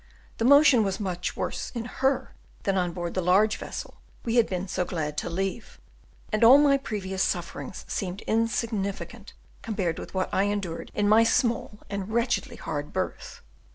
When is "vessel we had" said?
3.57-4.49